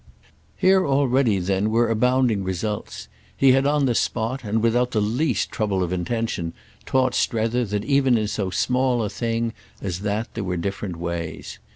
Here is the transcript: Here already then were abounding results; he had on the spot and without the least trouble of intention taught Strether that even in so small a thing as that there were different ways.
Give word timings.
Here 0.57 0.83
already 0.83 1.37
then 1.37 1.69
were 1.69 1.87
abounding 1.87 2.43
results; 2.43 3.07
he 3.37 3.51
had 3.51 3.67
on 3.67 3.85
the 3.85 3.93
spot 3.93 4.43
and 4.43 4.59
without 4.63 4.89
the 4.89 4.99
least 4.99 5.51
trouble 5.51 5.83
of 5.83 5.93
intention 5.93 6.53
taught 6.87 7.13
Strether 7.13 7.65
that 7.65 7.85
even 7.85 8.17
in 8.17 8.27
so 8.27 8.49
small 8.49 9.03
a 9.03 9.11
thing 9.11 9.53
as 9.79 9.99
that 9.99 10.33
there 10.33 10.43
were 10.43 10.57
different 10.57 10.95
ways. 10.95 11.59